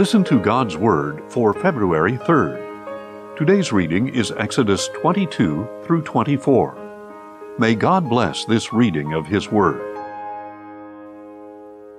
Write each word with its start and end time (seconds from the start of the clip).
Listen 0.00 0.24
to 0.24 0.40
God's 0.40 0.78
Word 0.78 1.22
for 1.28 1.52
February 1.52 2.16
3rd. 2.16 3.36
Today's 3.36 3.70
reading 3.70 4.08
is 4.08 4.30
Exodus 4.30 4.88
22 4.94 5.68
through 5.84 6.00
24. 6.04 7.54
May 7.58 7.74
God 7.74 8.08
bless 8.08 8.46
this 8.46 8.72
reading 8.72 9.12
of 9.12 9.26
His 9.26 9.52
Word. 9.52 9.78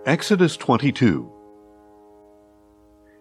Exodus 0.08 0.58
22 0.58 1.32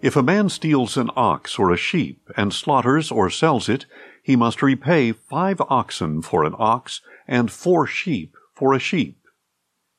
If 0.01 0.16
a 0.16 0.23
man 0.23 0.48
steals 0.48 0.97
an 0.97 1.11
ox 1.15 1.59
or 1.59 1.71
a 1.71 1.77
sheep 1.77 2.31
and 2.35 2.51
slaughters 2.51 3.11
or 3.11 3.29
sells 3.29 3.69
it, 3.69 3.85
he 4.23 4.35
must 4.35 4.62
repay 4.62 5.12
five 5.12 5.61
oxen 5.69 6.23
for 6.23 6.43
an 6.43 6.55
ox 6.59 7.03
and 7.29 7.51
four 7.51 7.87
sheep 7.87 8.35
for 8.55 8.73
a 8.73 8.79
sheep. 8.79 9.19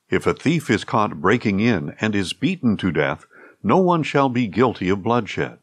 If 0.09 0.25
a 0.25 0.33
thief 0.33 0.71
is 0.71 0.83
caught 0.83 1.21
breaking 1.21 1.59
in 1.59 1.95
and 2.01 2.15
is 2.15 2.33
beaten 2.33 2.77
to 2.77 2.91
death, 2.91 3.27
no 3.63 3.77
one 3.77 4.03
shall 4.03 4.29
be 4.29 4.47
guilty 4.47 4.89
of 4.89 5.03
bloodshed. 5.03 5.59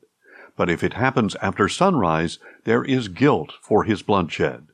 But 0.56 0.70
if 0.70 0.83
it 0.83 0.95
happens 0.95 1.37
after 1.37 1.69
sunrise, 1.69 2.39
there 2.65 2.84
is 2.84 3.09
guilt 3.09 3.55
for 3.62 3.84
his 3.84 4.02
bloodshed. 4.02 4.66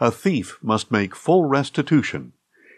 A 0.00 0.10
thief 0.10 0.58
must 0.62 0.90
make 0.90 1.14
full 1.14 1.44
restitution. 1.44 2.32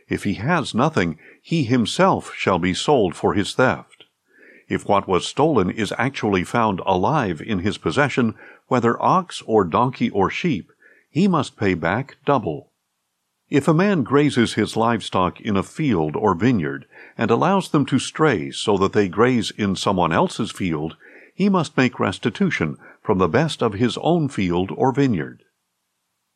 If 0.08 0.24
he 0.24 0.34
has 0.34 0.74
nothing, 0.74 1.18
he 1.40 1.64
himself 1.64 2.34
shall 2.34 2.58
be 2.58 2.74
sold 2.74 3.14
for 3.14 3.34
his 3.34 3.54
theft. 3.54 4.04
If 4.68 4.88
what 4.88 5.06
was 5.06 5.26
stolen 5.26 5.70
is 5.70 5.92
actually 5.98 6.44
found 6.44 6.80
alive 6.86 7.40
in 7.40 7.60
his 7.60 7.78
possession, 7.78 8.34
whether 8.68 9.00
ox 9.02 9.42
or 9.46 9.64
donkey 9.64 10.10
or 10.10 10.30
sheep, 10.30 10.72
he 11.10 11.28
must 11.28 11.56
pay 11.56 11.74
back 11.74 12.16
double. 12.24 12.71
If 13.52 13.68
a 13.68 13.74
man 13.74 14.02
grazes 14.02 14.54
his 14.54 14.78
livestock 14.78 15.38
in 15.38 15.58
a 15.58 15.62
field 15.62 16.16
or 16.16 16.34
vineyard, 16.34 16.86
and 17.18 17.30
allows 17.30 17.68
them 17.68 17.84
to 17.84 17.98
stray 17.98 18.50
so 18.50 18.78
that 18.78 18.94
they 18.94 19.08
graze 19.08 19.50
in 19.50 19.76
someone 19.76 20.10
else's 20.10 20.50
field, 20.50 20.96
he 21.34 21.50
must 21.50 21.76
make 21.76 22.00
restitution 22.00 22.78
from 23.02 23.18
the 23.18 23.28
best 23.28 23.62
of 23.62 23.74
his 23.74 23.98
own 23.98 24.30
field 24.30 24.70
or 24.74 24.90
vineyard. 24.90 25.42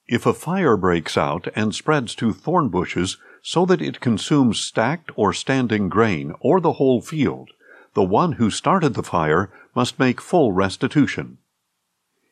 If 0.06 0.26
a 0.26 0.34
fire 0.34 0.76
breaks 0.76 1.16
out 1.16 1.48
and 1.56 1.74
spreads 1.74 2.14
to 2.16 2.34
thorn 2.34 2.68
bushes 2.68 3.16
so 3.40 3.64
that 3.64 3.80
it 3.80 4.00
consumes 4.00 4.60
stacked 4.60 5.10
or 5.16 5.32
standing 5.32 5.88
grain 5.88 6.34
or 6.40 6.60
the 6.60 6.74
whole 6.74 7.00
field, 7.00 7.48
the 7.94 8.04
one 8.04 8.32
who 8.32 8.50
started 8.50 8.92
the 8.92 9.02
fire 9.02 9.50
must 9.74 9.98
make 9.98 10.20
full 10.20 10.52
restitution. 10.52 11.38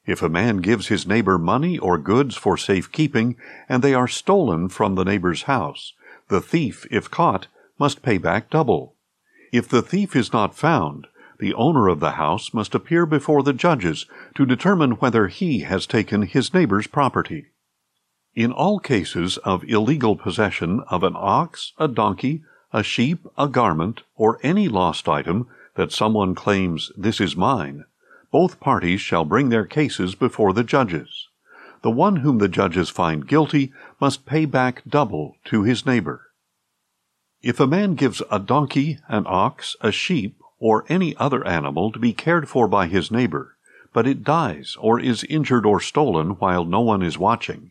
If 0.07 0.23
a 0.23 0.29
man 0.29 0.59
gives 0.59 0.89
his 0.89 1.07
neighbor 1.07 1.39
money 1.39 1.79
or 1.79 1.97
goods 1.97 2.37
for 2.37 2.57
safe 2.57 2.93
keeping, 2.93 3.37
and 3.69 3.83
they 3.83 3.95
are 3.95 4.09
stolen 4.09 4.69
from 4.69 4.95
the 4.95 5.05
neighbor's 5.05 5.43
house, 5.43 5.95
the 6.29 6.41
thief, 6.41 6.87
if 6.91 7.11
caught, 7.11 7.47
must 7.79 8.03
pay 8.03 8.19
back 8.19 8.51
double. 8.51 8.95
If 9.53 9.69
the 9.69 9.83
thief 9.83 10.15
is 10.15 10.33
not 10.33 10.55
found, 10.55 11.07
the 11.39 11.55
owner 11.55 11.89
of 11.89 12.01
the 12.01 12.13
house 12.13 12.53
must 12.53 12.75
appear 12.75 13.07
before 13.07 13.43
the 13.43 13.53
judges 13.53 14.07
to 14.35 14.47
determine 14.47 14.93
whether 14.93 15.29
he 15.29 15.61
has 15.61 15.87
taken 15.87 16.23
his 16.23 16.53
neighbor's 16.53 16.87
property. 16.87 17.47
In 18.35 18.53
all 18.53 18.79
cases 18.79 19.39
of 19.39 19.65
illegal 19.65 20.17
possession 20.17 20.81
of 20.89 21.03
an 21.03 21.15
ox, 21.17 21.73
a 21.79 21.89
donkey, 21.89 22.43
a 22.73 22.83
sheep, 22.83 23.27
a 23.39 23.49
garment, 23.49 24.03
or 24.17 24.39
any 24.43 24.69
lost 24.69 25.09
item 25.09 25.47
that 25.77 25.93
someone 25.93 26.35
claims 26.35 26.91
this 26.97 27.21
is 27.21 27.37
mine, 27.37 27.85
both 28.35 28.59
parties 28.59 29.01
shall 29.01 29.25
bring 29.25 29.49
their 29.49 29.65
cases 29.65 30.17
before 30.17 30.53
the 30.53 30.65
judges. 30.65 31.29
The 31.83 31.91
one 31.93 32.17
whom 32.17 32.39
the 32.39 32.49
judges 32.49 32.91
find 32.91 33.29
guilty 33.29 33.73
must 34.01 34.27
pay 34.27 34.45
back 34.45 34.83
double 34.89 35.37
to 35.45 35.63
his 35.63 35.87
neighbor. 35.87 36.33
If 37.43 37.61
a 37.61 37.69
man 37.69 37.95
gives 37.95 38.23
a 38.33 38.41
donkey, 38.41 38.99
an 39.07 39.23
ox, 39.29 39.77
a 39.81 39.93
sheep, 39.93 40.37
or 40.59 40.85
any 40.89 41.15
other 41.17 41.47
animal 41.47 41.93
to 41.93 42.01
be 42.01 42.13
cared 42.13 42.49
for 42.49 42.67
by 42.67 42.89
his 42.89 43.09
neighbor, 43.09 43.57
but 43.93 44.05
it 44.05 44.25
dies 44.25 44.77
or 44.81 44.99
is 44.99 45.23
injured 45.31 45.65
or 45.65 45.79
stolen 45.79 46.31
while 46.31 46.65
no 46.65 46.81
one 46.81 47.05
is 47.05 47.17
watching, 47.17 47.71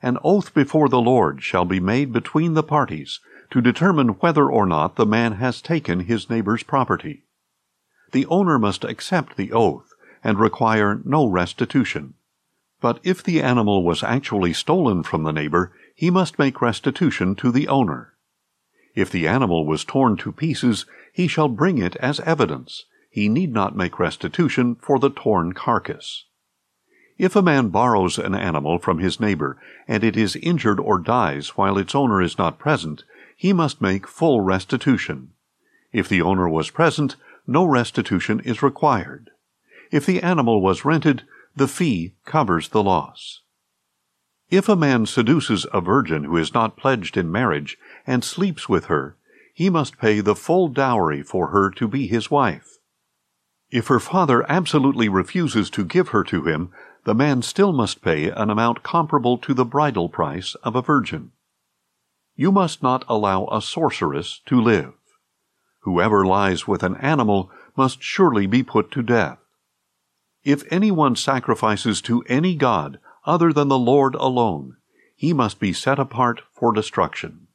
an 0.00 0.16
oath 0.24 0.54
before 0.54 0.88
the 0.88 1.02
Lord 1.02 1.42
shall 1.42 1.66
be 1.66 1.80
made 1.80 2.14
between 2.14 2.54
the 2.54 2.62
parties 2.62 3.20
to 3.50 3.60
determine 3.60 4.16
whether 4.20 4.50
or 4.50 4.64
not 4.64 4.96
the 4.96 5.04
man 5.04 5.32
has 5.32 5.60
taken 5.60 6.00
his 6.00 6.30
neighbor's 6.30 6.62
property. 6.62 7.24
The 8.12 8.24
owner 8.24 8.58
must 8.58 8.84
accept 8.84 9.36
the 9.36 9.52
oath 9.52 9.92
and 10.22 10.38
require 10.38 11.00
no 11.04 11.26
restitution. 11.26 12.14
But 12.80 13.00
if 13.02 13.22
the 13.22 13.42
animal 13.42 13.82
was 13.82 14.02
actually 14.02 14.52
stolen 14.52 15.02
from 15.02 15.24
the 15.24 15.32
neighbor, 15.32 15.72
he 15.94 16.10
must 16.10 16.38
make 16.38 16.62
restitution 16.62 17.34
to 17.36 17.50
the 17.50 17.66
owner. 17.68 18.14
If 18.94 19.10
the 19.10 19.26
animal 19.26 19.66
was 19.66 19.84
torn 19.84 20.16
to 20.18 20.32
pieces, 20.32 20.86
he 21.12 21.26
shall 21.28 21.48
bring 21.48 21.78
it 21.78 21.96
as 21.96 22.20
evidence. 22.20 22.84
He 23.10 23.28
need 23.28 23.52
not 23.52 23.76
make 23.76 23.98
restitution 23.98 24.76
for 24.76 24.98
the 24.98 25.10
torn 25.10 25.52
carcass. 25.52 26.24
If 27.16 27.34
a 27.34 27.42
man 27.42 27.68
borrows 27.68 28.16
an 28.16 28.34
animal 28.36 28.78
from 28.78 29.00
his 29.00 29.18
neighbor, 29.18 29.58
and 29.88 30.04
it 30.04 30.16
is 30.16 30.36
injured 30.36 30.78
or 30.78 31.00
dies 31.00 31.56
while 31.56 31.78
its 31.78 31.94
owner 31.94 32.22
is 32.22 32.38
not 32.38 32.60
present, 32.60 33.02
he 33.36 33.52
must 33.52 33.80
make 33.80 34.06
full 34.06 34.40
restitution. 34.40 35.30
If 35.92 36.08
the 36.08 36.22
owner 36.22 36.48
was 36.48 36.70
present, 36.70 37.16
no 37.46 37.64
restitution 37.64 38.40
is 38.40 38.62
required. 38.62 39.30
If 39.90 40.06
the 40.06 40.22
animal 40.22 40.60
was 40.60 40.84
rented, 40.84 41.22
the 41.56 41.68
fee 41.68 42.14
covers 42.24 42.68
the 42.68 42.82
loss. 42.82 43.42
If 44.50 44.68
a 44.68 44.76
man 44.76 45.06
seduces 45.06 45.66
a 45.72 45.80
virgin 45.80 46.24
who 46.24 46.36
is 46.36 46.54
not 46.54 46.76
pledged 46.76 47.16
in 47.16 47.30
marriage 47.30 47.76
and 48.06 48.24
sleeps 48.24 48.68
with 48.68 48.86
her, 48.86 49.16
he 49.52 49.68
must 49.68 49.98
pay 49.98 50.20
the 50.20 50.34
full 50.34 50.68
dowry 50.68 51.22
for 51.22 51.48
her 51.48 51.70
to 51.72 51.88
be 51.88 52.06
his 52.06 52.30
wife. 52.30 52.78
If 53.70 53.88
her 53.88 54.00
father 54.00 54.50
absolutely 54.50 55.08
refuses 55.08 55.68
to 55.70 55.84
give 55.84 56.08
her 56.08 56.24
to 56.24 56.44
him, 56.44 56.70
the 57.04 57.14
man 57.14 57.42
still 57.42 57.72
must 57.72 58.02
pay 58.02 58.30
an 58.30 58.50
amount 58.50 58.82
comparable 58.82 59.36
to 59.38 59.52
the 59.52 59.64
bridal 59.64 60.08
price 60.08 60.54
of 60.62 60.76
a 60.76 60.82
virgin. 60.82 61.32
You 62.36 62.52
must 62.52 62.82
not 62.82 63.04
allow 63.08 63.46
a 63.48 63.60
sorceress 63.60 64.40
to 64.46 64.60
live. 64.60 64.94
Whoever 65.80 66.24
lies 66.24 66.66
with 66.66 66.82
an 66.82 66.96
animal 66.96 67.50
must 67.76 68.02
surely 68.02 68.46
be 68.46 68.62
put 68.62 68.90
to 68.92 69.02
death. 69.02 69.38
If 70.48 70.64
anyone 70.72 71.14
sacrifices 71.14 72.00
to 72.00 72.22
any 72.22 72.54
god 72.54 72.98
other 73.26 73.52
than 73.52 73.68
the 73.68 73.78
Lord 73.78 74.14
alone, 74.14 74.78
he 75.14 75.34
must 75.34 75.60
be 75.60 75.74
set 75.74 75.98
apart 75.98 76.40
for 76.54 76.72
destruction. 76.72 77.48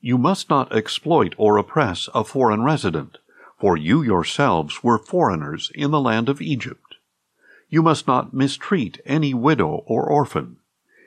You 0.00 0.16
must 0.16 0.48
not 0.48 0.72
exploit 0.72 1.34
or 1.36 1.56
oppress 1.56 2.08
a 2.14 2.22
foreign 2.22 2.62
resident, 2.62 3.18
for 3.58 3.76
you 3.76 4.00
yourselves 4.00 4.84
were 4.84 4.96
foreigners 4.96 5.72
in 5.74 5.90
the 5.90 6.00
land 6.00 6.28
of 6.28 6.40
Egypt. 6.40 6.94
You 7.68 7.82
must 7.82 8.06
not 8.06 8.32
mistreat 8.32 9.00
any 9.04 9.34
widow 9.34 9.82
or 9.84 10.04
orphan. 10.04 10.58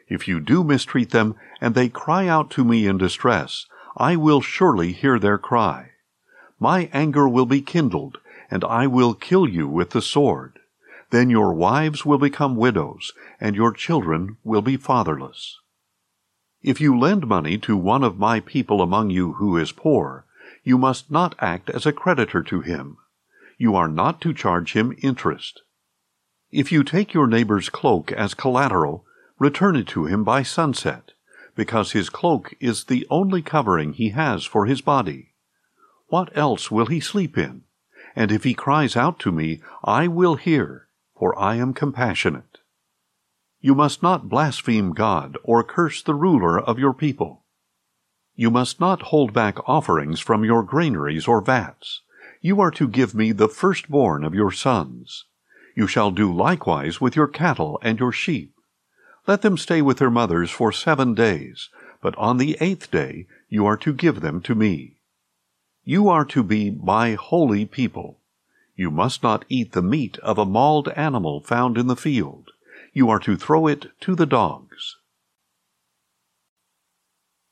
If 0.09 0.27
you 0.27 0.41
do 0.41 0.61
mistreat 0.61 1.11
them, 1.11 1.35
and 1.61 1.73
they 1.73 1.87
cry 1.87 2.27
out 2.27 2.49
to 2.49 2.65
me 2.65 2.85
in 2.85 2.97
distress, 2.97 3.65
I 3.95 4.17
will 4.17 4.41
surely 4.41 4.91
hear 4.91 5.19
their 5.19 5.37
cry. 5.37 5.91
My 6.59 6.89
anger 6.91 7.29
will 7.29 7.45
be 7.45 7.61
kindled, 7.61 8.17
and 8.49 8.65
I 8.65 8.87
will 8.87 9.13
kill 9.13 9.47
you 9.47 9.69
with 9.69 9.91
the 9.91 10.01
sword. 10.01 10.57
Then 11.11 11.29
your 11.29 11.53
wives 11.53 12.05
will 12.05 12.17
become 12.17 12.55
widows, 12.55 13.11
and 13.39 13.53
your 13.53 13.73
children 13.73 14.37
will 14.45 14.61
be 14.61 14.77
fatherless. 14.77 15.59
If 16.61 16.79
you 16.79 16.97
lend 16.97 17.27
money 17.27 17.57
to 17.59 17.75
one 17.75 18.01
of 18.03 18.17
my 18.17 18.39
people 18.39 18.81
among 18.81 19.09
you 19.09 19.33
who 19.33 19.57
is 19.57 19.73
poor, 19.73 20.25
you 20.63 20.77
must 20.77 21.11
not 21.11 21.35
act 21.39 21.69
as 21.69 21.85
a 21.85 21.91
creditor 21.91 22.41
to 22.43 22.61
him. 22.61 22.97
You 23.57 23.75
are 23.75 23.89
not 23.89 24.21
to 24.21 24.33
charge 24.33 24.71
him 24.71 24.95
interest. 24.99 25.61
If 26.49 26.71
you 26.71 26.81
take 26.81 27.13
your 27.13 27.27
neighbor's 27.27 27.67
cloak 27.67 28.13
as 28.13 28.33
collateral, 28.33 29.05
return 29.37 29.75
it 29.75 29.87
to 29.87 30.05
him 30.05 30.23
by 30.23 30.43
sunset, 30.43 31.11
because 31.55 31.91
his 31.91 32.09
cloak 32.09 32.53
is 32.61 32.85
the 32.85 33.05
only 33.09 33.41
covering 33.41 33.93
he 33.93 34.09
has 34.09 34.45
for 34.45 34.65
his 34.65 34.79
body. 34.79 35.33
What 36.07 36.29
else 36.37 36.71
will 36.71 36.85
he 36.85 37.01
sleep 37.01 37.37
in? 37.37 37.63
And 38.15 38.31
if 38.31 38.45
he 38.45 38.53
cries 38.53 38.95
out 38.95 39.19
to 39.19 39.31
me, 39.33 39.61
I 39.83 40.07
will 40.07 40.35
hear 40.35 40.87
for 41.21 41.37
I 41.37 41.57
am 41.57 41.75
compassionate. 41.75 42.57
You 43.59 43.75
must 43.75 44.01
not 44.01 44.27
blaspheme 44.27 44.91
God 44.91 45.37
or 45.43 45.63
curse 45.63 46.01
the 46.01 46.15
ruler 46.15 46.59
of 46.59 46.79
your 46.79 46.95
people. 46.95 47.45
You 48.35 48.49
must 48.49 48.79
not 48.79 49.03
hold 49.13 49.31
back 49.31 49.69
offerings 49.69 50.19
from 50.19 50.43
your 50.43 50.63
granaries 50.63 51.27
or 51.27 51.39
vats. 51.39 52.01
You 52.41 52.59
are 52.59 52.71
to 52.71 52.87
give 52.87 53.13
me 53.13 53.33
the 53.33 53.47
firstborn 53.47 54.23
of 54.23 54.33
your 54.33 54.51
sons. 54.51 55.25
You 55.75 55.85
shall 55.85 56.09
do 56.09 56.33
likewise 56.33 56.99
with 56.99 57.15
your 57.15 57.27
cattle 57.27 57.79
and 57.83 57.99
your 57.99 58.11
sheep. 58.11 58.55
Let 59.27 59.43
them 59.43 59.59
stay 59.59 59.83
with 59.83 59.99
their 59.99 60.09
mothers 60.09 60.49
for 60.49 60.71
seven 60.71 61.13
days, 61.13 61.69
but 62.01 62.17
on 62.17 62.37
the 62.37 62.57
eighth 62.59 62.89
day 62.89 63.27
you 63.47 63.67
are 63.67 63.77
to 63.77 63.93
give 63.93 64.21
them 64.21 64.41
to 64.41 64.55
me. 64.55 64.97
You 65.83 66.09
are 66.09 66.25
to 66.25 66.41
be 66.41 66.71
my 66.71 67.13
holy 67.13 67.67
people. 67.67 68.20
You 68.75 68.91
must 68.91 69.23
not 69.23 69.45
eat 69.49 69.73
the 69.73 69.81
meat 69.81 70.17
of 70.19 70.37
a 70.37 70.45
mauled 70.45 70.89
animal 70.89 71.41
found 71.41 71.77
in 71.77 71.87
the 71.87 71.95
field. 71.95 72.51
You 72.93 73.09
are 73.09 73.19
to 73.19 73.37
throw 73.37 73.67
it 73.67 73.87
to 74.01 74.15
the 74.15 74.25
dogs. 74.25 74.97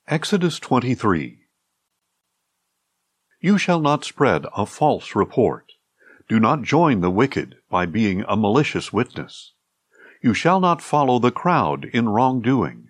Exodus 0.07 0.59
23 0.59 1.39
You 3.39 3.57
shall 3.57 3.79
not 3.79 4.03
spread 4.03 4.45
a 4.55 4.65
false 4.65 5.15
report. 5.15 5.73
Do 6.27 6.39
not 6.39 6.63
join 6.63 7.01
the 7.01 7.11
wicked 7.11 7.57
by 7.69 7.85
being 7.85 8.23
a 8.27 8.35
malicious 8.35 8.91
witness. 8.91 9.53
You 10.21 10.33
shall 10.33 10.59
not 10.59 10.81
follow 10.81 11.19
the 11.19 11.31
crowd 11.31 11.85
in 11.85 12.09
wrongdoing. 12.09 12.89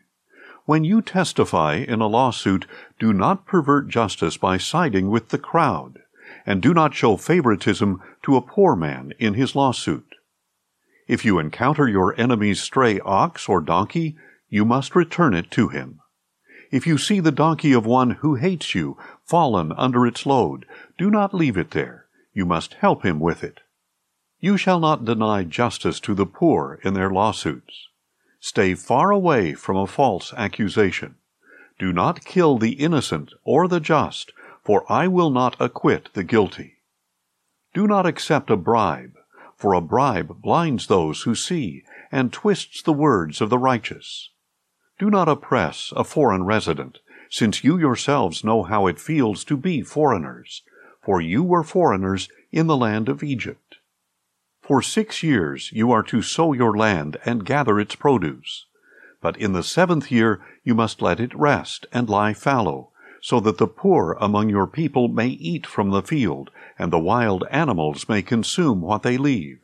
When 0.66 0.84
you 0.84 1.02
testify 1.02 1.76
in 1.76 2.00
a 2.00 2.08
lawsuit, 2.08 2.68
do 3.00 3.12
not 3.12 3.46
pervert 3.46 3.88
justice 3.88 4.38
by 4.38 4.58
siding 4.58 5.10
with 5.10 5.30
the 5.30 5.38
crowd, 5.38 6.00
and 6.46 6.62
do 6.62 6.74
not 6.74 6.94
show 6.94 7.18
favoritism 7.18 8.02
to 8.24 8.36
a 8.36 8.42
poor 8.42 8.76
man 8.76 9.14
in 9.20 9.34
his 9.34 9.56
lawsuit. 9.56 10.16
If 11.08 11.26
you 11.26 11.40
encounter 11.40 11.88
your 11.88 12.20
enemy's 12.20 12.62
stray 12.62 13.00
ox 13.00 13.50
or 13.50 13.62
donkey, 13.62 14.16
you 14.48 14.66
must 14.66 14.96
return 14.96 15.34
it 15.34 15.50
to 15.52 15.70
him. 15.70 16.00
If 16.72 16.86
you 16.86 16.98
see 16.98 17.20
the 17.20 17.32
donkey 17.32 17.74
of 17.74 17.86
one 17.86 18.12
who 18.12 18.36
hates 18.36 18.76
you 18.76 18.98
fallen 19.26 19.72
under 19.72 20.06
its 20.06 20.26
load, 20.26 20.66
do 20.98 21.10
not 21.10 21.34
leave 21.34 21.58
it 21.58 21.72
there. 21.72 22.06
You 22.34 22.46
must 22.46 22.76
help 22.76 23.04
him 23.04 23.20
with 23.20 23.44
it. 23.44 23.62
You 24.40 24.56
shall 24.56 24.80
not 24.80 25.04
deny 25.04 25.44
justice 25.44 26.00
to 26.02 26.14
the 26.14 26.26
poor 26.26 26.80
in 26.84 26.94
their 26.94 27.10
lawsuits. 27.10 27.88
Stay 28.40 28.74
far 28.74 29.12
away 29.12 29.54
from 29.54 29.76
a 29.76 29.88
false 29.88 30.34
accusation. 30.38 31.16
Do 31.80 31.92
not 31.92 32.24
kill 32.24 32.58
the 32.58 32.74
innocent 32.74 33.34
or 33.44 33.68
the 33.68 33.80
just, 33.80 34.32
for 34.70 34.86
I 34.88 35.08
will 35.08 35.32
not 35.32 35.60
acquit 35.60 36.10
the 36.14 36.24
guilty. 36.24 36.76
Do 37.74 37.88
not 37.88 38.06
accept 38.06 38.52
a 38.52 38.56
bribe 38.56 39.18
for 39.56 39.74
a 39.74 39.82
bribe 39.82 40.44
blinds 40.44 40.86
those 40.86 41.24
who 41.24 41.34
see 41.34 41.82
and 42.12 42.32
twists 42.32 42.84
the 42.84 42.94
words 42.94 43.42
of 43.42 43.50
the 43.50 43.58
righteous. 43.58 44.30
Do 45.00 45.10
not 45.10 45.28
oppress 45.28 45.92
a 45.96 46.04
foreign 46.04 46.44
resident, 46.44 47.00
since 47.32 47.64
you 47.64 47.80
yourselves 47.80 48.44
know 48.44 48.62
how 48.62 48.86
it 48.86 49.00
feels 49.00 49.44
to 49.46 49.58
be 49.58 49.82
foreigners, 49.82 50.62
for 51.02 51.20
you 51.20 51.42
were 51.42 51.64
foreigners 51.64 52.30
in 52.52 52.68
the 52.68 52.78
land 52.78 53.10
of 53.10 53.24
Egypt. 53.24 53.78
For 54.62 54.84
six 54.84 55.24
years 55.24 55.72
you 55.74 55.92
are 55.92 56.04
to 56.04 56.22
sow 56.22 56.54
your 56.54 56.78
land 56.78 57.18
and 57.26 57.44
gather 57.44 57.80
its 57.80 57.96
produce. 57.96 58.68
But 59.20 59.36
in 59.36 59.54
the 59.54 59.64
seventh 59.64 60.12
year 60.12 60.42
you 60.64 60.76
must 60.76 61.02
let 61.02 61.20
it 61.20 61.34
rest 61.34 61.88
and 61.92 62.08
lie 62.08 62.36
fallow, 62.36 62.89
so 63.22 63.40
that 63.40 63.58
the 63.58 63.68
poor 63.68 64.18
among 64.20 64.50
your 64.50 64.68
people 64.68 65.08
may 65.08 65.28
eat 65.28 65.66
from 65.66 65.92
the 65.92 66.02
field, 66.02 66.50
and 66.78 66.92
the 66.92 67.00
wild 67.00 67.44
animals 67.52 68.08
may 68.08 68.22
consume 68.22 68.82
what 68.82 69.04
they 69.04 69.18
leave. 69.18 69.60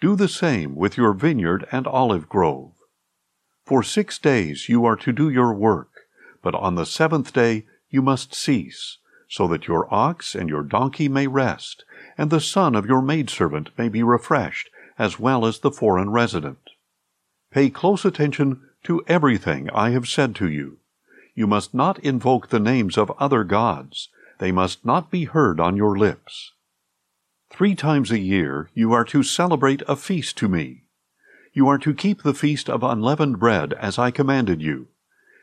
Do 0.00 0.16
the 0.16 0.28
same 0.28 0.74
with 0.74 0.96
your 0.96 1.12
vineyard 1.12 1.66
and 1.72 1.86
olive 1.86 2.28
grove. 2.28 2.72
For 3.64 3.82
six 3.82 4.18
days 4.18 4.68
you 4.68 4.84
are 4.84 4.96
to 4.96 5.12
do 5.12 5.30
your 5.30 5.54
work, 5.54 5.90
but 6.42 6.54
on 6.54 6.74
the 6.74 6.84
seventh 6.84 7.32
day 7.32 7.66
you 7.88 8.02
must 8.02 8.34
cease, 8.34 8.98
so 9.28 9.46
that 9.48 9.68
your 9.68 9.92
ox 9.94 10.34
and 10.34 10.48
your 10.48 10.62
donkey 10.62 11.08
may 11.08 11.26
rest, 11.26 11.84
and 12.18 12.30
the 12.30 12.40
son 12.40 12.74
of 12.74 12.86
your 12.86 13.00
maidservant 13.00 13.70
may 13.78 13.88
be 13.88 14.02
refreshed, 14.02 14.68
as 14.98 15.18
well 15.18 15.46
as 15.46 15.60
the 15.60 15.70
foreign 15.70 16.10
resident. 16.10 16.70
Pay 17.50 17.70
close 17.70 18.04
attention 18.04 18.60
to 18.82 19.02
everything 19.06 19.70
I 19.70 19.90
have 19.90 20.08
said 20.08 20.34
to 20.36 20.50
you 20.50 20.78
you 21.34 21.46
must 21.46 21.72
not 21.72 21.98
invoke 22.00 22.48
the 22.48 22.60
names 22.60 22.98
of 22.98 23.12
other 23.18 23.44
gods. 23.44 24.08
They 24.38 24.52
must 24.52 24.84
not 24.84 25.10
be 25.10 25.24
heard 25.24 25.60
on 25.60 25.76
your 25.76 25.96
lips. 25.96 26.52
Three 27.50 27.74
times 27.74 28.10
a 28.10 28.18
year 28.18 28.70
you 28.74 28.92
are 28.92 29.04
to 29.04 29.22
celebrate 29.22 29.82
a 29.86 29.96
feast 29.96 30.36
to 30.38 30.48
me. 30.48 30.84
You 31.52 31.68
are 31.68 31.78
to 31.78 31.94
keep 31.94 32.22
the 32.22 32.34
feast 32.34 32.70
of 32.70 32.82
unleavened 32.82 33.38
bread 33.38 33.74
as 33.74 33.98
I 33.98 34.10
commanded 34.10 34.62
you. 34.62 34.88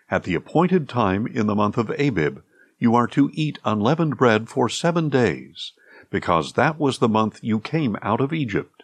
At 0.09 0.23
the 0.23 0.33
appointed 0.33 0.89
time 0.89 1.27
in 1.27 1.45
the 1.45 1.55
month 1.55 1.77
of 1.77 1.91
Abib, 1.91 2.41
you 2.79 2.95
are 2.95 3.07
to 3.07 3.29
eat 3.33 3.59
unleavened 3.63 4.17
bread 4.17 4.49
for 4.49 4.69
seven 4.69 5.09
days, 5.09 5.73
because 6.09 6.53
that 6.53 6.79
was 6.79 6.97
the 6.97 7.09
month 7.09 7.43
you 7.43 7.59
came 7.59 7.95
out 8.01 8.21
of 8.21 8.33
Egypt. 8.33 8.83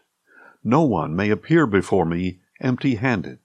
No 0.63 0.81
one 0.81 1.15
may 1.15 1.29
appear 1.29 1.65
before 1.65 2.05
me 2.05 2.39
empty 2.61 2.95
handed. 2.95 3.39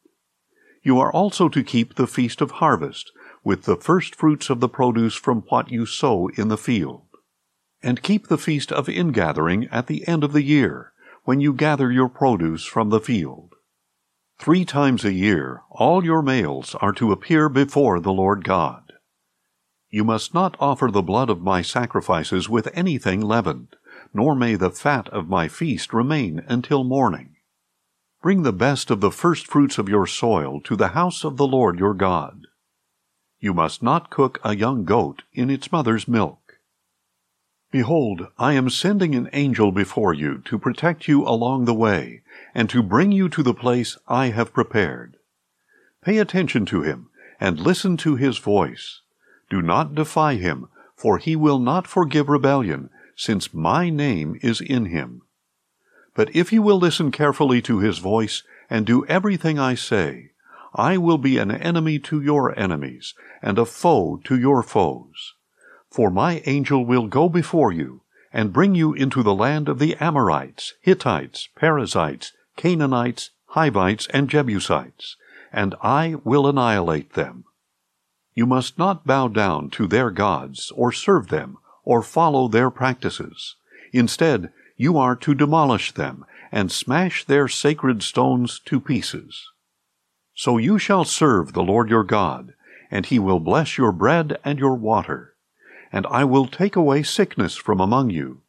You 0.82 0.98
are 0.98 1.12
also 1.12 1.48
to 1.48 1.62
keep 1.62 1.94
the 1.94 2.06
feast 2.06 2.40
of 2.40 2.52
harvest, 2.52 3.12
with 3.42 3.64
the 3.64 3.76
first 3.76 4.14
fruits 4.14 4.50
of 4.50 4.60
the 4.60 4.68
produce 4.68 5.14
from 5.14 5.42
what 5.48 5.70
you 5.70 5.86
sow 5.86 6.28
in 6.36 6.48
the 6.48 6.58
field. 6.58 7.02
And 7.82 8.02
keep 8.02 8.28
the 8.28 8.38
feast 8.38 8.70
of 8.70 8.88
ingathering 8.88 9.66
at 9.70 9.86
the 9.86 10.06
end 10.06 10.24
of 10.24 10.32
the 10.32 10.42
year, 10.42 10.92
when 11.24 11.40
you 11.40 11.52
gather 11.52 11.90
your 11.90 12.08
produce 12.08 12.64
from 12.64 12.90
the 12.90 13.00
field. 13.00 13.54
Three 14.38 14.64
times 14.64 15.04
a 15.04 15.12
year 15.12 15.62
all 15.70 16.04
your 16.04 16.22
males 16.22 16.74
are 16.76 16.92
to 16.92 17.12
appear 17.12 17.48
before 17.48 18.00
the 18.00 18.12
Lord 18.12 18.44
God. 18.44 18.92
You 19.90 20.04
must 20.04 20.34
not 20.34 20.56
offer 20.60 20.90
the 20.90 21.02
blood 21.02 21.30
of 21.30 21.42
my 21.42 21.62
sacrifices 21.62 22.48
with 22.48 22.68
anything 22.72 23.20
leavened, 23.20 23.76
nor 24.14 24.34
may 24.34 24.54
the 24.54 24.70
fat 24.70 25.08
of 25.08 25.28
my 25.28 25.48
feast 25.48 25.92
remain 25.92 26.42
until 26.46 26.84
morning. 26.84 27.36
Bring 28.22 28.42
the 28.42 28.52
best 28.52 28.90
of 28.90 29.00
the 29.00 29.10
first 29.10 29.46
fruits 29.46 29.78
of 29.78 29.88
your 29.88 30.06
soil 30.06 30.60
to 30.62 30.76
the 30.76 30.88
house 30.88 31.24
of 31.24 31.36
the 31.36 31.46
Lord 31.46 31.78
your 31.78 31.94
God. 31.94 32.46
You 33.40 33.54
must 33.54 33.82
not 33.82 34.10
cook 34.10 34.38
a 34.44 34.54
young 34.54 34.84
goat 34.84 35.22
in 35.32 35.48
its 35.48 35.72
mother's 35.72 36.06
milk. 36.06 36.58
Behold, 37.72 38.26
I 38.38 38.52
am 38.52 38.68
sending 38.68 39.14
an 39.14 39.30
angel 39.32 39.72
before 39.72 40.12
you 40.12 40.38
to 40.44 40.58
protect 40.58 41.08
you 41.08 41.26
along 41.26 41.64
the 41.64 41.74
way, 41.74 42.22
and 42.54 42.68
to 42.68 42.82
bring 42.82 43.12
you 43.12 43.28
to 43.30 43.42
the 43.42 43.54
place 43.54 43.96
I 44.06 44.26
have 44.26 44.52
prepared. 44.52 45.16
Pay 46.02 46.18
attention 46.18 46.66
to 46.66 46.82
him, 46.82 47.08
and 47.40 47.58
listen 47.58 47.96
to 47.98 48.16
his 48.16 48.38
voice. 48.38 49.00
Do 49.48 49.62
not 49.62 49.94
defy 49.94 50.34
him, 50.34 50.68
for 50.94 51.18
he 51.18 51.34
will 51.34 51.58
not 51.58 51.86
forgive 51.86 52.28
rebellion, 52.28 52.90
since 53.16 53.54
my 53.54 53.88
name 53.88 54.38
is 54.42 54.60
in 54.60 54.86
him. 54.86 55.22
But 56.14 56.34
if 56.36 56.52
you 56.52 56.60
will 56.60 56.78
listen 56.78 57.10
carefully 57.10 57.62
to 57.62 57.78
his 57.78 57.98
voice, 57.98 58.42
and 58.68 58.84
do 58.84 59.06
everything 59.06 59.58
I 59.58 59.76
say, 59.76 60.29
I 60.74 60.98
will 60.98 61.18
be 61.18 61.38
an 61.38 61.50
enemy 61.50 61.98
to 62.00 62.20
your 62.20 62.58
enemies, 62.58 63.14
and 63.42 63.58
a 63.58 63.64
foe 63.64 64.20
to 64.24 64.38
your 64.38 64.62
foes. 64.62 65.34
For 65.90 66.10
my 66.10 66.42
angel 66.46 66.84
will 66.84 67.08
go 67.08 67.28
before 67.28 67.72
you, 67.72 68.02
and 68.32 68.52
bring 68.52 68.74
you 68.74 68.92
into 68.92 69.22
the 69.22 69.34
land 69.34 69.68
of 69.68 69.78
the 69.78 69.96
Amorites, 69.96 70.74
Hittites, 70.80 71.48
Perizzites, 71.56 72.32
Canaanites, 72.56 73.30
Hivites, 73.46 74.06
and 74.08 74.28
Jebusites, 74.28 75.16
and 75.52 75.74
I 75.82 76.16
will 76.22 76.46
annihilate 76.46 77.14
them. 77.14 77.44
You 78.34 78.46
must 78.46 78.78
not 78.78 79.04
bow 79.04 79.26
down 79.26 79.70
to 79.70 79.88
their 79.88 80.10
gods, 80.10 80.70
or 80.76 80.92
serve 80.92 81.28
them, 81.28 81.58
or 81.84 82.02
follow 82.02 82.46
their 82.46 82.70
practices. 82.70 83.56
Instead, 83.92 84.52
you 84.76 84.96
are 84.96 85.16
to 85.16 85.34
demolish 85.34 85.92
them, 85.92 86.24
and 86.52 86.70
smash 86.70 87.24
their 87.24 87.48
sacred 87.48 88.02
stones 88.04 88.60
to 88.66 88.80
pieces. 88.80 89.48
So 90.42 90.56
you 90.56 90.78
shall 90.78 91.04
serve 91.04 91.52
the 91.52 91.62
Lord 91.62 91.90
your 91.90 92.02
God, 92.02 92.54
and 92.90 93.04
he 93.04 93.18
will 93.18 93.40
bless 93.40 93.76
your 93.76 93.92
bread 93.92 94.38
and 94.42 94.58
your 94.58 94.74
water. 94.74 95.34
And 95.92 96.06
I 96.06 96.24
will 96.24 96.46
take 96.46 96.76
away 96.76 97.02
sickness 97.02 97.56
from 97.56 97.78
among 97.78 98.08
you. 98.08 98.40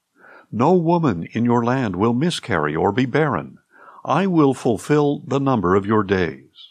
No 0.54 0.74
woman 0.74 1.28
in 1.34 1.44
your 1.44 1.66
land 1.66 1.98
will 1.98 2.14
miscarry 2.14 2.74
or 2.74 2.94
be 2.94 3.06
barren. 3.06 3.58
I 4.06 4.26
will 4.26 4.54
fulfill 4.54 5.20
the 5.28 5.42
number 5.42 5.76
of 5.76 5.86
your 5.86 6.04
days. 6.06 6.70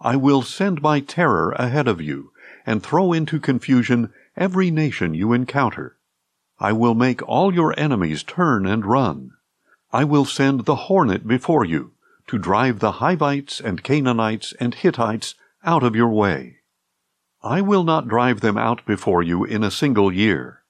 I 0.00 0.16
will 0.16 0.40
send 0.40 0.80
my 0.80 1.00
terror 1.00 1.50
ahead 1.58 1.86
of 1.86 2.00
you, 2.00 2.32
and 2.64 2.82
throw 2.82 3.12
into 3.12 3.38
confusion 3.38 4.14
every 4.34 4.70
nation 4.70 5.12
you 5.12 5.34
encounter. 5.34 5.98
I 6.58 6.72
will 6.72 6.94
make 6.94 7.20
all 7.28 7.52
your 7.52 7.78
enemies 7.78 8.22
turn 8.22 8.64
and 8.64 8.86
run. 8.86 9.32
I 9.92 10.04
will 10.04 10.24
send 10.24 10.64
the 10.64 10.88
hornet 10.88 11.28
before 11.28 11.66
you, 11.66 11.92
to 12.28 12.38
drive 12.38 12.78
the 12.78 12.92
Hivites 12.92 13.60
and 13.60 13.82
Canaanites 13.82 14.54
and 14.60 14.74
Hittites 14.74 15.34
out 15.64 15.82
of 15.82 15.96
your 15.96 16.10
way. 16.10 16.58
I 17.42 17.60
will 17.60 17.84
not 17.84 18.08
drive 18.08 18.40
them 18.40 18.58
out 18.58 18.84
before 18.86 19.22
you 19.22 19.44
in 19.44 19.64
a 19.64 19.70
single 19.70 20.12
year. 20.12 20.62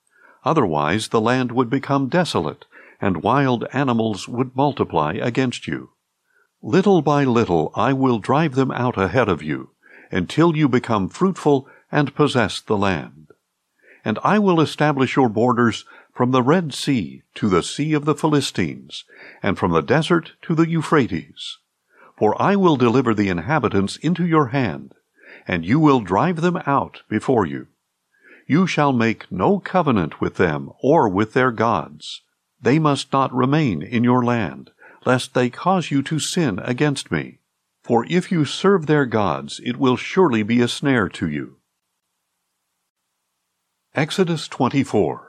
Otherwise 0.44 1.08
the 1.08 1.20
land 1.20 1.52
would 1.52 1.68
become 1.68 2.08
desolate, 2.08 2.64
and 3.00 3.22
wild 3.22 3.64
animals 3.72 4.28
would 4.28 4.56
multiply 4.56 5.14
against 5.14 5.66
you. 5.66 5.90
Little 6.62 7.02
by 7.02 7.24
little 7.24 7.72
I 7.74 7.92
will 7.92 8.18
drive 8.18 8.54
them 8.54 8.70
out 8.70 8.96
ahead 8.96 9.28
of 9.28 9.42
you, 9.42 9.70
until 10.10 10.56
you 10.56 10.68
become 10.68 11.08
fruitful 11.08 11.68
and 11.90 12.14
possess 12.14 12.60
the 12.60 12.76
land. 12.76 13.28
And 14.04 14.18
I 14.22 14.38
will 14.38 14.60
establish 14.60 15.16
your 15.16 15.28
borders 15.28 15.84
from 16.18 16.32
the 16.32 16.42
Red 16.42 16.74
Sea 16.74 17.22
to 17.36 17.48
the 17.48 17.62
Sea 17.62 17.92
of 17.92 18.04
the 18.04 18.12
Philistines, 18.12 19.04
and 19.40 19.56
from 19.56 19.70
the 19.70 19.80
desert 19.80 20.32
to 20.42 20.52
the 20.52 20.68
Euphrates. 20.68 21.58
For 22.16 22.34
I 22.42 22.56
will 22.56 22.74
deliver 22.74 23.14
the 23.14 23.28
inhabitants 23.28 23.96
into 23.98 24.26
your 24.26 24.48
hand, 24.48 24.94
and 25.46 25.64
you 25.64 25.78
will 25.78 26.00
drive 26.00 26.40
them 26.40 26.60
out 26.66 27.02
before 27.08 27.46
you. 27.46 27.68
You 28.48 28.66
shall 28.66 28.92
make 28.92 29.30
no 29.30 29.60
covenant 29.60 30.20
with 30.20 30.38
them 30.38 30.72
or 30.82 31.08
with 31.08 31.34
their 31.34 31.52
gods. 31.52 32.22
They 32.60 32.80
must 32.80 33.12
not 33.12 33.32
remain 33.32 33.80
in 33.80 34.02
your 34.02 34.24
land, 34.24 34.72
lest 35.06 35.34
they 35.34 35.50
cause 35.50 35.92
you 35.92 36.02
to 36.02 36.18
sin 36.18 36.58
against 36.64 37.12
me. 37.12 37.38
For 37.84 38.04
if 38.10 38.32
you 38.32 38.44
serve 38.44 38.86
their 38.86 39.06
gods, 39.06 39.60
it 39.64 39.76
will 39.76 39.96
surely 39.96 40.42
be 40.42 40.62
a 40.62 40.66
snare 40.66 41.08
to 41.10 41.28
you. 41.28 41.58
Exodus 43.94 44.48
24 44.48 45.27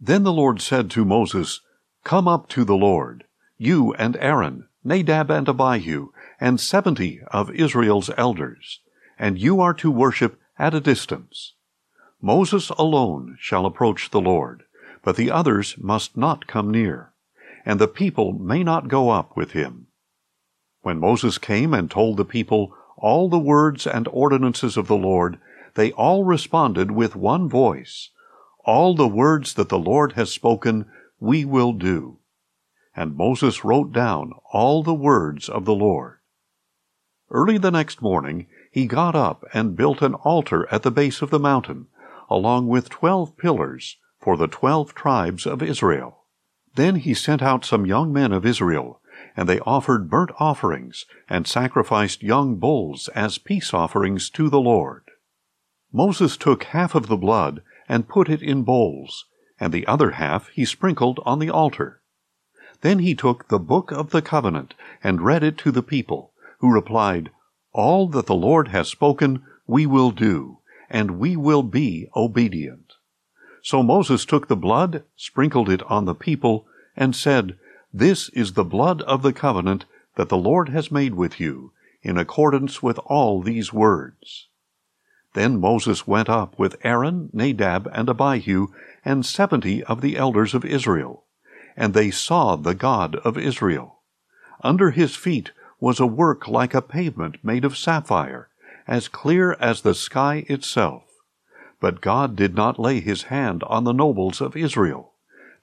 Then 0.00 0.24
the 0.24 0.32
Lord 0.32 0.60
said 0.60 0.90
to 0.90 1.04
Moses, 1.04 1.60
Come 2.04 2.28
up 2.28 2.48
to 2.50 2.64
the 2.64 2.76
Lord, 2.76 3.24
you 3.56 3.94
and 3.94 4.16
Aaron, 4.20 4.68
Nadab 4.84 5.30
and 5.30 5.48
Abihu, 5.48 6.10
and 6.38 6.60
seventy 6.60 7.20
of 7.32 7.50
Israel's 7.50 8.10
elders, 8.16 8.80
and 9.18 9.38
you 9.38 9.60
are 9.60 9.74
to 9.74 9.90
worship 9.90 10.38
at 10.58 10.74
a 10.74 10.80
distance. 10.80 11.54
Moses 12.20 12.70
alone 12.70 13.36
shall 13.40 13.66
approach 13.66 14.10
the 14.10 14.20
Lord, 14.20 14.64
but 15.02 15.16
the 15.16 15.30
others 15.30 15.76
must 15.78 16.16
not 16.16 16.46
come 16.46 16.70
near, 16.70 17.12
and 17.64 17.80
the 17.80 17.88
people 17.88 18.32
may 18.32 18.62
not 18.62 18.88
go 18.88 19.10
up 19.10 19.36
with 19.36 19.52
him. 19.52 19.86
When 20.82 21.00
Moses 21.00 21.38
came 21.38 21.72
and 21.74 21.90
told 21.90 22.16
the 22.16 22.24
people 22.24 22.74
all 22.96 23.28
the 23.28 23.38
words 23.38 23.86
and 23.86 24.08
ordinances 24.08 24.76
of 24.76 24.86
the 24.86 24.96
Lord, 24.96 25.38
they 25.74 25.92
all 25.92 26.24
responded 26.24 26.90
with 26.90 27.16
one 27.16 27.48
voice, 27.48 28.10
All 28.66 28.96
the 28.96 29.06
words 29.06 29.54
that 29.54 29.68
the 29.68 29.78
Lord 29.78 30.12
has 30.12 30.32
spoken, 30.32 30.86
we 31.20 31.44
will 31.44 31.72
do. 31.72 32.18
And 32.96 33.14
Moses 33.14 33.64
wrote 33.64 33.92
down 33.92 34.32
all 34.52 34.82
the 34.82 34.92
words 34.92 35.48
of 35.48 35.64
the 35.64 35.74
Lord. 35.74 36.18
Early 37.30 37.58
the 37.58 37.70
next 37.70 38.02
morning 38.02 38.48
he 38.72 38.86
got 38.86 39.14
up 39.14 39.44
and 39.54 39.76
built 39.76 40.02
an 40.02 40.14
altar 40.14 40.66
at 40.72 40.82
the 40.82 40.90
base 40.90 41.22
of 41.22 41.30
the 41.30 41.38
mountain, 41.38 41.86
along 42.28 42.66
with 42.66 42.90
twelve 42.90 43.36
pillars, 43.36 43.98
for 44.20 44.36
the 44.36 44.48
twelve 44.48 44.94
tribes 44.94 45.46
of 45.46 45.62
Israel. 45.62 46.24
Then 46.74 46.96
he 46.96 47.14
sent 47.14 47.42
out 47.42 47.64
some 47.64 47.86
young 47.86 48.12
men 48.12 48.32
of 48.32 48.44
Israel, 48.44 49.00
and 49.36 49.48
they 49.48 49.60
offered 49.60 50.10
burnt 50.10 50.32
offerings, 50.40 51.06
and 51.28 51.46
sacrificed 51.46 52.22
young 52.22 52.56
bulls 52.56 53.08
as 53.14 53.38
peace 53.38 53.72
offerings 53.72 54.28
to 54.30 54.50
the 54.50 54.60
Lord. 54.60 55.04
Moses 55.92 56.36
took 56.36 56.64
half 56.64 56.96
of 56.96 57.06
the 57.06 57.16
blood 57.16 57.62
and 57.88 58.08
put 58.08 58.28
it 58.28 58.42
in 58.42 58.62
bowls, 58.62 59.26
and 59.58 59.72
the 59.72 59.86
other 59.86 60.12
half 60.12 60.48
he 60.48 60.64
sprinkled 60.64 61.20
on 61.24 61.38
the 61.38 61.50
altar. 61.50 62.00
Then 62.82 62.98
he 62.98 63.14
took 63.14 63.48
the 63.48 63.58
book 63.58 63.90
of 63.90 64.10
the 64.10 64.22
covenant 64.22 64.74
and 65.02 65.22
read 65.22 65.42
it 65.42 65.56
to 65.58 65.70
the 65.70 65.82
people, 65.82 66.32
who 66.58 66.72
replied, 66.72 67.30
All 67.72 68.08
that 68.08 68.26
the 68.26 68.34
Lord 68.34 68.68
has 68.68 68.88
spoken 68.88 69.42
we 69.66 69.86
will 69.86 70.10
do, 70.10 70.58
and 70.90 71.18
we 71.18 71.36
will 71.36 71.62
be 71.62 72.08
obedient. 72.14 72.94
So 73.62 73.82
Moses 73.82 74.24
took 74.24 74.46
the 74.46 74.56
blood, 74.56 75.02
sprinkled 75.16 75.68
it 75.68 75.82
on 75.84 76.04
the 76.04 76.14
people, 76.14 76.66
and 76.96 77.16
said, 77.16 77.58
This 77.92 78.28
is 78.30 78.52
the 78.52 78.64
blood 78.64 79.02
of 79.02 79.22
the 79.22 79.32
covenant 79.32 79.86
that 80.16 80.28
the 80.28 80.36
Lord 80.36 80.68
has 80.68 80.92
made 80.92 81.14
with 81.14 81.40
you, 81.40 81.72
in 82.02 82.16
accordance 82.16 82.82
with 82.82 82.98
all 83.06 83.42
these 83.42 83.72
words. 83.72 84.48
Then 85.36 85.60
Moses 85.60 86.06
went 86.06 86.30
up 86.30 86.58
with 86.58 86.78
Aaron, 86.82 87.28
Nadab, 87.34 87.90
and 87.92 88.08
Abihu, 88.08 88.68
and 89.04 89.26
seventy 89.26 89.84
of 89.84 90.00
the 90.00 90.16
elders 90.16 90.54
of 90.54 90.64
Israel. 90.64 91.24
And 91.76 91.92
they 91.92 92.10
saw 92.10 92.56
the 92.56 92.74
God 92.74 93.16
of 93.16 93.36
Israel. 93.36 93.98
Under 94.62 94.92
his 94.92 95.14
feet 95.14 95.50
was 95.78 96.00
a 96.00 96.06
work 96.06 96.48
like 96.48 96.72
a 96.72 96.80
pavement 96.80 97.36
made 97.44 97.66
of 97.66 97.76
sapphire, 97.76 98.48
as 98.88 99.08
clear 99.08 99.52
as 99.60 99.82
the 99.82 99.94
sky 99.94 100.46
itself. 100.48 101.04
But 101.80 102.00
God 102.00 102.34
did 102.34 102.54
not 102.54 102.78
lay 102.78 103.00
his 103.00 103.24
hand 103.24 103.62
on 103.64 103.84
the 103.84 103.92
nobles 103.92 104.40
of 104.40 104.56
Israel. 104.56 105.12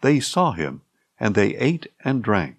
They 0.02 0.20
saw 0.20 0.52
him, 0.52 0.82
and 1.20 1.34
they 1.34 1.56
ate 1.56 1.88
and 2.06 2.22
drank. 2.22 2.58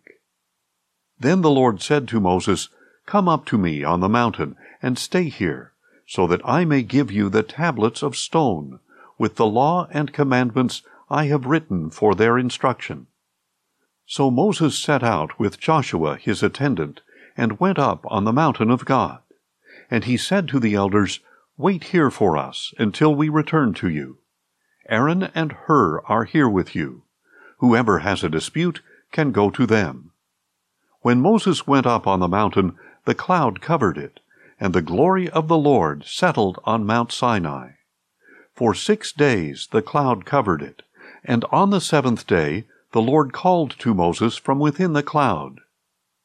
Then 1.20 1.42
the 1.42 1.50
Lord 1.50 1.80
said 1.80 2.08
to 2.08 2.18
Moses, 2.18 2.70
Come 3.06 3.28
up 3.28 3.46
to 3.46 3.56
me 3.56 3.84
on 3.84 4.00
the 4.00 4.08
mountain, 4.08 4.56
and 4.82 4.98
stay 4.98 5.28
here, 5.28 5.73
so 6.06 6.26
that 6.26 6.40
I 6.44 6.64
may 6.64 6.82
give 6.82 7.10
you 7.10 7.28
the 7.28 7.42
tablets 7.42 8.02
of 8.02 8.16
stone, 8.16 8.80
with 9.18 9.36
the 9.36 9.46
law 9.46 9.88
and 9.90 10.12
commandments 10.12 10.82
I 11.08 11.26
have 11.26 11.46
written 11.46 11.90
for 11.90 12.14
their 12.14 12.38
instruction. 12.38 13.06
So 14.06 14.30
Moses 14.30 14.78
set 14.78 15.02
out 15.02 15.38
with 15.38 15.60
Joshua 15.60 16.16
his 16.16 16.42
attendant, 16.42 17.00
and 17.36 17.58
went 17.58 17.78
up 17.78 18.04
on 18.08 18.24
the 18.24 18.32
mountain 18.32 18.70
of 18.70 18.84
God. 18.84 19.20
And 19.90 20.04
he 20.04 20.16
said 20.16 20.48
to 20.48 20.60
the 20.60 20.74
elders, 20.74 21.20
Wait 21.56 21.84
here 21.84 22.10
for 22.10 22.36
us 22.36 22.74
until 22.78 23.14
we 23.14 23.28
return 23.28 23.74
to 23.74 23.88
you. 23.88 24.18
Aaron 24.88 25.24
and 25.34 25.52
Hur 25.52 26.00
are 26.06 26.24
here 26.24 26.48
with 26.48 26.74
you. 26.74 27.02
Whoever 27.58 28.00
has 28.00 28.22
a 28.22 28.28
dispute 28.28 28.82
can 29.12 29.32
go 29.32 29.50
to 29.50 29.66
them. 29.66 30.10
When 31.00 31.20
Moses 31.20 31.66
went 31.66 31.86
up 31.86 32.06
on 32.06 32.20
the 32.20 32.28
mountain, 32.28 32.76
the 33.04 33.14
cloud 33.14 33.60
covered 33.60 33.98
it, 33.98 34.20
and 34.64 34.72
the 34.72 34.80
glory 34.80 35.28
of 35.28 35.46
the 35.46 35.58
Lord 35.58 36.06
settled 36.06 36.58
on 36.64 36.86
Mount 36.86 37.12
Sinai. 37.12 37.72
For 38.54 38.74
six 38.74 39.12
days 39.12 39.68
the 39.70 39.82
cloud 39.82 40.24
covered 40.24 40.62
it, 40.62 40.80
and 41.22 41.44
on 41.52 41.68
the 41.68 41.82
seventh 41.82 42.26
day 42.26 42.64
the 42.92 43.02
Lord 43.02 43.34
called 43.34 43.78
to 43.80 43.92
Moses 43.92 44.38
from 44.38 44.58
within 44.58 44.94
the 44.94 45.02
cloud. 45.02 45.60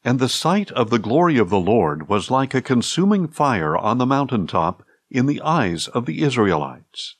And 0.06 0.20
the 0.20 0.30
sight 0.30 0.72
of 0.72 0.90
the 0.90 1.00
glory 1.00 1.38
of 1.38 1.50
the 1.50 1.60
Lord 1.60 2.08
was 2.08 2.32
like 2.32 2.54
a 2.54 2.62
consuming 2.62 3.28
fire 3.28 3.76
on 3.76 3.98
the 3.98 4.06
mountain 4.06 4.48
top 4.48 4.86
in 5.12 5.26
the 5.26 5.42
eyes 5.42 5.90
of 5.90 6.06
the 6.06 6.22
Israelites. 6.22 7.16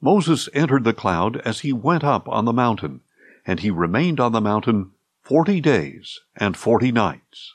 Moses 0.00 0.48
entered 0.52 0.82
the 0.82 0.92
cloud 0.92 1.36
as 1.44 1.60
he 1.60 1.72
went 1.72 2.02
up 2.02 2.28
on 2.28 2.46
the 2.46 2.52
mountain, 2.52 3.00
and 3.46 3.60
he 3.60 3.70
remained 3.70 4.18
on 4.18 4.32
the 4.32 4.40
mountain 4.40 4.90
forty 5.22 5.60
days 5.60 6.18
and 6.34 6.56
forty 6.56 6.90
nights. 6.90 7.54